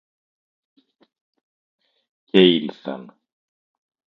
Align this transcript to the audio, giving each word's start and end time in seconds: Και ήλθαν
Και 2.25 2.39
ήλθαν 2.55 3.17